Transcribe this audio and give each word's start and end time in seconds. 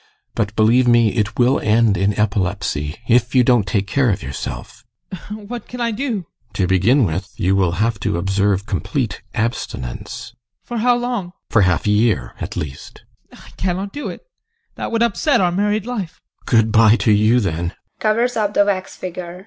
But, 0.33 0.55
believe 0.55 0.87
me, 0.87 1.09
it 1.09 1.37
will 1.37 1.59
end 1.59 1.95
in 1.95 2.19
epilepsy 2.19 2.95
if 3.07 3.35
you 3.35 3.43
don't 3.43 3.67
take 3.67 3.85
care 3.85 4.09
of 4.09 4.23
yourself. 4.23 4.83
ADOLPH. 5.11 5.47
What 5.47 5.67
can 5.67 5.79
I 5.79 5.91
do? 5.91 6.21
GUSTAV. 6.21 6.53
To 6.53 6.67
begin 6.67 7.05
with, 7.05 7.29
you 7.37 7.55
will 7.55 7.73
have 7.73 7.99
to 7.99 8.17
observe 8.17 8.65
complete 8.65 9.21
abstinence. 9.35 10.31
ADOLPH. 10.65 10.67
For 10.69 10.77
how 10.79 10.95
long? 10.97 11.25
GUSTAV. 11.25 11.51
For 11.51 11.61
half 11.61 11.85
a 11.85 11.91
year 11.91 12.33
at 12.41 12.57
least. 12.57 13.03
ADOLPH. 13.31 13.45
I 13.45 13.49
cannot 13.61 13.93
do 13.93 14.09
it. 14.09 14.21
That 14.73 14.91
would 14.91 15.03
upset 15.03 15.39
our 15.39 15.51
married 15.51 15.85
life. 15.85 16.19
GUSTAV. 16.45 16.45
Good 16.61 16.71
bye 16.71 16.95
to 16.95 17.11
you 17.11 17.39
then! 17.39 17.73